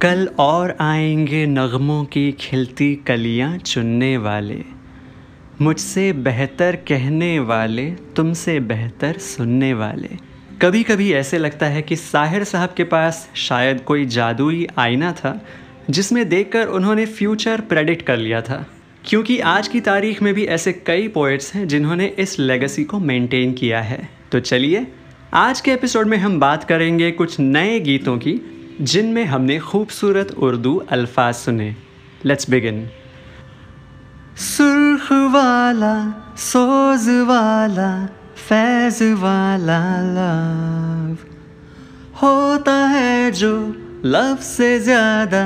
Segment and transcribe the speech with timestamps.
[0.00, 4.64] कल और आएँगे नगमों की खिलती कलियाँ चुनने वाले,
[5.60, 10.08] मुझसे बेहतर कहने वाले, तुमसे बेहतर सुनने वाले।
[10.62, 15.46] कभी कभी ऐसे लगता है कि साहिर साहब के पास शायद कोई जादुई आईना था,
[15.90, 18.66] जिसमें देखकर उन्होंने फ्यूचर प्रेडिक्ट कर लिया था।
[19.04, 23.52] क्योंकि आज की तारीख में भी ऐसे कई पोइट्स हैं जिन्होंने इस लेगेसी को मेंटेन
[23.52, 24.86] किया है। तो चलिए,
[25.34, 30.76] आज के एपिसोड में हम बात करेंगे कुछ नए गीतों की जिनमें हमने खूबसूरत उर्दू
[30.90, 31.74] अल्फाज सुने।
[32.24, 32.86] लेट्स बिगिन
[34.36, 35.94] सुर्ख वाला,
[36.38, 37.90] सोज वाला,
[38.38, 41.16] फैज वाला लव।
[42.22, 43.52] होता है जो
[44.04, 45.42] लव से ज़्यादा,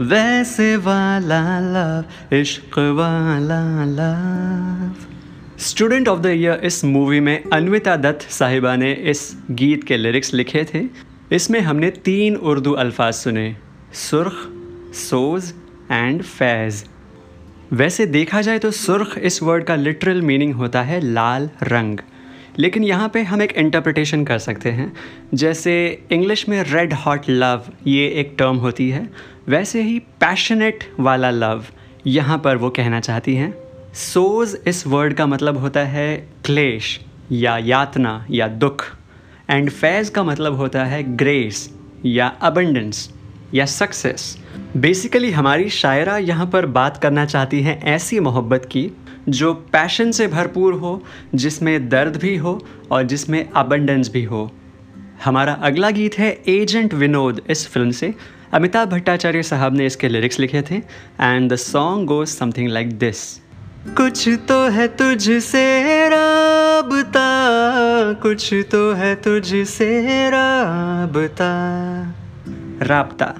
[0.00, 5.06] वैसे वाला लव, इश्क वाला love.
[5.58, 10.34] Student of the year इस मूवी में अन्विता दत्त साहिबा ने इस गीत के लिरिक्स
[10.34, 13.56] लिखे थे। इसमें हमने तीन उर्दू अल्फाज सुने,
[13.92, 14.32] सुर्ख,
[14.94, 15.54] सोज
[15.90, 16.84] एंड फैज़।
[17.72, 21.98] वैसे देखा जाए तो सुर्ख इस वर्ड का लिटरल मीनिंग होता है लाल रंग।
[22.58, 24.92] लेकिन यहाँ पे हम एक इंटरप्रिटेशन कर सकते हैं।
[25.34, 29.10] जैसे इंग्लिश में रेड हॉट लव ये एक टर्म होती है।
[29.48, 31.64] वैसे ही पैशनेट वाला लव
[32.06, 33.54] यहाँ पर वो कहना चाहती हैं।
[33.94, 37.00] सोज इस वर्ड का मतलब होता है क्लेश
[37.32, 38.97] या यातना या दुख।
[39.50, 41.70] एंड फैज़ का मतलब होता है ग्रेस
[42.06, 43.08] या अबंडेंस
[43.54, 44.36] या सक्सेस
[44.76, 48.90] बेसिकली हमारी शायरा यहाँ पर बात करना चाहती हैं ऐसी मोहब्बत की
[49.28, 51.02] जो पैशन से भरपूर हो,
[51.34, 54.50] जिसमें दर्द भी हो और जिसमें अबंडेंस भी हो.
[55.24, 58.14] हमारा अगला गीत है एजेंट विनोद इस फ़िल्म से.
[58.52, 60.76] अमिताभ भट्टाचार्य साहब ने इसके लिरिक्स लिखे थे
[61.20, 63.40] and the song goes something like this
[63.88, 65.66] कुछ तो है तुझसे
[68.14, 71.50] कुछ तो है तुझसे राबता।
[72.82, 73.34] राबता।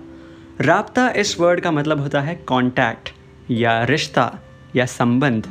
[0.61, 3.11] राबता इस वर्ड का मतलब होता है कांटेक्ट
[3.51, 4.39] या रिश्ता,
[4.77, 5.49] या संबंध।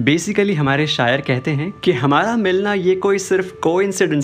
[0.00, 3.80] बेसिकली हमारे शायर कहते हैं कि हमारा मिलना ये कोई सिर्फ़ को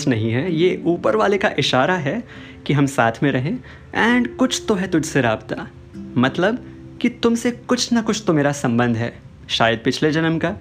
[0.09, 2.23] नहीं है, ये ऊपर वाले का इशारा है
[2.65, 3.57] कि हम साथ में रहें
[3.95, 5.67] एंड कुछ तो है तुझसे रबता।
[6.17, 6.65] मतलब
[7.01, 10.55] कि तुमसे कुछ ना कुछ तो मेरा संबंध है, शायद पिछले जन्म का।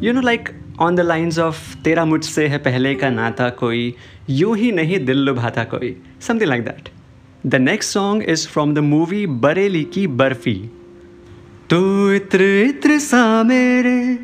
[0.00, 0.48] You know like
[0.80, 3.94] on the lines of तेरा मुझसे है पहले का नाता कोई,
[4.30, 5.96] यूँ ही नहीं दिल लुभाता कोई.
[6.20, 6.88] Something like that
[7.46, 10.54] the next song is from the movie Bareilly Ki Barfi
[11.70, 14.18] तू इत्र इत्र सा मेरे,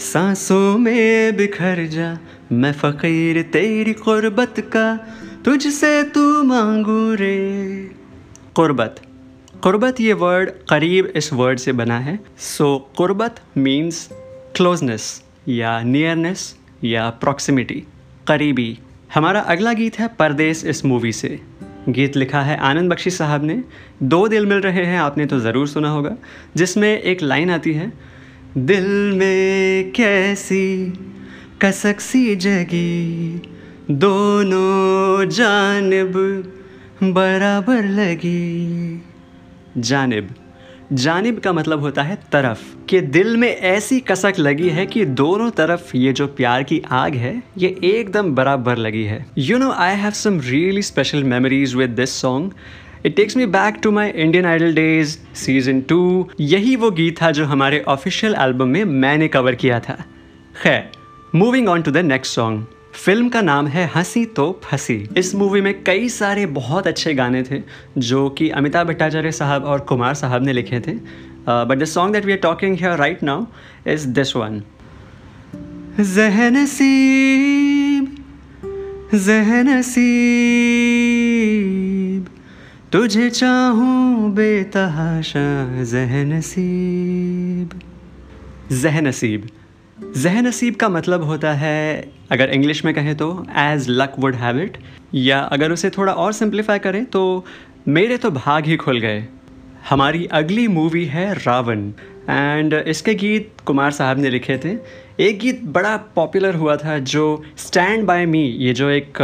[0.00, 2.18] सांसों में बिखर जा,
[2.52, 4.96] मैं फ़कीर तेरी क़ुरबत का,
[5.44, 7.36] तुझसे तू मांगू रे.
[8.56, 9.00] क़ुरबत.
[9.62, 12.18] क़ुरबत ये वर्ड करीब इस वर्ड से बना है.
[12.38, 14.08] सो क़ुरबत मीन्स
[14.56, 17.82] क्लोजनेस या नियरनेस या प्रॉक्सिमिटी
[18.26, 18.78] करीबी।
[19.14, 21.40] हमारा अगला गीत है परदेस इस मूवी से।
[21.88, 23.62] गीत लिखा है आनंद बख्शी साहब ने।
[24.02, 26.16] दो दिल मिल रहे हैं, आपने तो ज़रूर सुना होगा,
[26.56, 27.92] जिसमें एक लाइन आती है,
[28.58, 30.92] दिल में कैसी
[31.62, 33.42] कसक सी जगी,
[33.90, 36.12] दोनों जानब
[37.02, 39.02] बराबर लगी।
[39.76, 40.34] जानिब।
[40.92, 42.58] जानिब का मतलब होता है तरफ़,
[42.88, 47.14] कि दिल में ऐसी कसक लगी है कि दोनों तरफ़ ये जो प्यार की आग
[47.14, 51.90] है, ये एकदम बराबर लगी है। You know I have some really special memories with
[51.90, 52.52] this song
[53.06, 57.30] it takes me back to my Indian Idol days season two यही वो गीत था
[57.30, 59.98] जो हमारे ऑफिशियल एल्बम में मैंने कवर किया था।
[60.62, 60.90] खैर
[61.34, 65.60] moving on to the next song film का नाम है हँसी तो फंसी। इस मूवी
[65.60, 67.60] में कई सारे बहुत अच्छे गाने थे,
[67.98, 70.92] जो कि अमिताभ भट्टाचार्य साहब और कुमार साहब ने लिखे थे।
[71.48, 73.46] But the song that we are talking here right now
[73.86, 74.62] is this one
[76.00, 76.86] Zehnaseeb,
[82.92, 87.80] तुझे चाहूँ बेतहाशा जहनसीब।
[88.72, 89.48] जहनसीब।
[90.16, 94.58] जह नसीब का मतलब होता है अगर इंग्लिश में कहें तो as luck would have
[94.60, 94.76] it
[95.14, 97.44] या अगर उसे थोड़ा और सिंप्लीफाई करें तो
[97.88, 99.24] मेरे तो भाग ही खुल गए।
[99.90, 101.88] हमारी अगली मूवी है रावण
[102.30, 104.76] एंड इसके गीत कुमार साहब ने लिखे थे।
[105.20, 109.22] एक गीत बड़ा पॉपुलर हुआ था जो स्टैंड बाय मी ये जो एक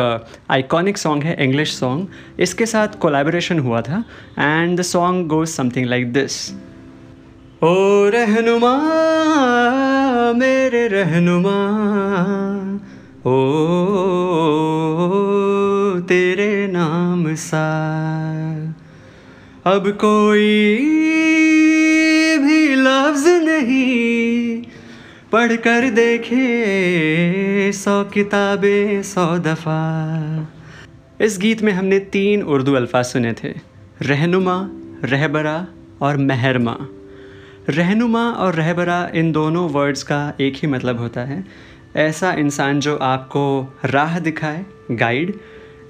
[0.51, 4.05] आइकॉनिक uh, सॉन्ग है इंग्लिश सॉन्ग इसके साथ कोलैबोरेशन हुआ था
[4.39, 6.51] and the song goes something like this
[7.63, 7.75] ओ
[8.09, 8.77] रहनुमा
[10.33, 11.59] मेरे रहनुमा,
[13.27, 13.37] ओ,
[16.01, 17.67] तेरे नाम सा।
[19.67, 20.77] अब कोई
[22.39, 24.63] भी लफ्ज नहीं
[25.33, 30.49] पढ़ कर देखे सौ किताबें, सौ दफ़ा।
[31.21, 33.55] इस गीत में हमने तीन उर्दू अल्फाज सुने थे,
[34.03, 34.69] रहनुमा,
[35.05, 35.67] रहबरा
[36.01, 36.77] और महरमा।
[37.69, 41.45] रहनुमा और रहबरा इन दोनों वर्ड्स का एक ही मतलब होता है।
[41.97, 45.35] ऐसा इंसान जो आपको राह दिखाए गाइड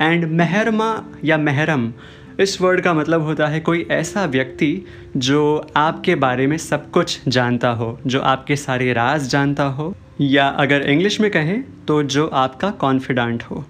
[0.01, 1.93] एंड महरमा या महरम,
[2.41, 4.83] इस वर्ड का मतलब होता है कोई ऐसा व्यक्ति
[5.17, 10.49] जो आपके बारे में सब कुछ जानता हो, जो आपके सारे राज जानता हो, या
[10.49, 13.65] अगर इंग्लिश में कहें तो जो आपका कॉन्फिडेंट हो।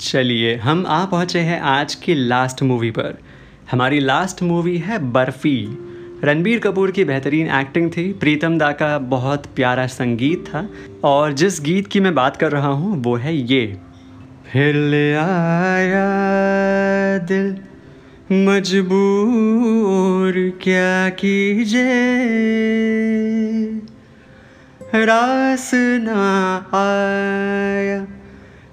[0.00, 3.18] चलिए, हम आ पहुँचे हैं आज की लास्ट मूवी पर।
[3.70, 5.83] हमारी लास्ट मूवी है बर्फ़ी।
[6.24, 10.68] रणबीर कपूर की बेहतरीन एक्टिंग थी। प्रीतम दा का बहुत प्यारा संगीत था।
[11.04, 13.76] और जिस गीत की मैं बात कर रहा हूँ, वो है ये।
[14.52, 17.56] फिर ले आया दिल,
[18.32, 22.14] मजबूर क्या कीजिए?
[24.94, 28.06] रास ना आया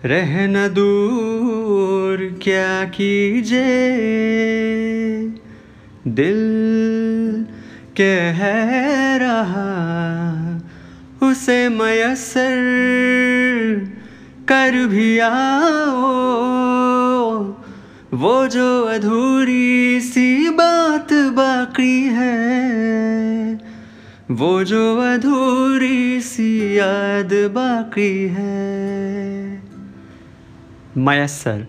[0.06, 4.02] रहना दूर क्या कीजिए?
[6.08, 7.01] दिल
[7.98, 8.40] कह
[9.18, 9.68] रहा,
[11.24, 12.60] उसे मयसर
[14.48, 16.02] कर भी आओ।
[18.14, 23.60] वो जो अधूरी सी बात बाकी है,
[24.32, 29.64] वो जो अधूरी सी याद बाकी है।
[30.98, 31.66] मयसर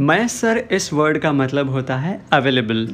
[0.00, 2.86] मयसर इस वर्ड का मतलब होता है अवेलेबल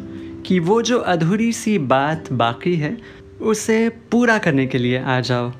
[0.46, 2.98] कि वो जो अधूरी सी बात बाकी है,
[3.40, 5.52] उसे पूरा करने के लिए आ जाओ।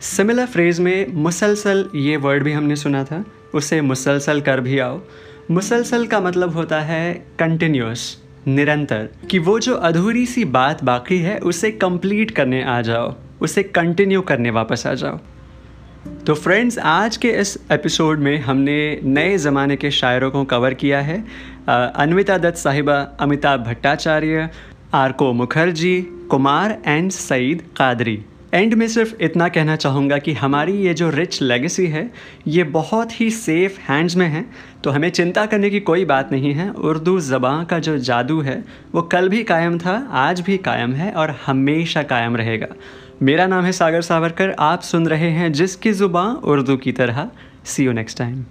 [0.00, 3.24] सिमिलर फ्रेज़ में मुसलसल ये वर्ड भी हमने सुना था,
[3.54, 5.00] उसे मुसलसल कर भी आओ।
[5.50, 11.38] मुसलसल का मतलब होता है कंटिन्यूस निरंतर। कि वो जो अधूरी सी बात बाकी है,
[11.38, 15.20] उसे कंप्लीट करने आ जाओ, उसे कंटिन्यू करने वापस आ जाओ।
[16.26, 21.00] तो फ्रेंड्स आज के इस एपिसोड में हमने नए ज़माने के शायरों को कवर किया
[21.00, 21.18] है।
[21.68, 24.48] अनविता दत्त साहिबा, अमिताभ भट्टाचार्य,
[24.94, 26.00] आरको मुखर्जी,
[26.30, 28.18] कुमार एंड सईद कादरी।
[28.54, 32.10] एंड में सिर्फ़ इतना कहना चाहूँगा कि हमारी ये जो रिच लेगेसी है,
[32.46, 34.44] ये बहुत ही सेफ़ हैंड्स में है।
[34.84, 38.62] तो हमें चिंता करने की कोई बात नहीं है। उर्दू ज़बाँ का जो जादू है,
[38.94, 42.74] वो कल भी कायम था, आज भी कायम है और हमेशा कायम रहेगा।
[43.22, 47.28] मेरा नाम है सागर सावरकर, आप सुन रहे हैं जिसकी ज़ुबान उर्दू की तरह।
[47.64, 48.44] सी यू नेक्स्ट टाइम